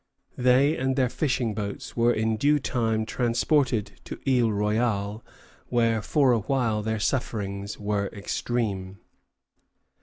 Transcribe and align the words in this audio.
"They 0.49 0.75
and 0.75 0.95
their 0.95 1.09
fishing 1.09 1.53
boats 1.53 1.95
were 1.95 2.11
in 2.11 2.35
due 2.35 2.57
time 2.57 3.05
transported 3.05 4.01
to 4.05 4.19
Isle 4.27 4.51
Royale, 4.51 5.23
where 5.67 6.01
for 6.01 6.31
a 6.31 6.39
while 6.39 6.81
their 6.81 6.99
sufferings 6.99 7.77
were 7.77 8.07
extreme. 8.07 8.97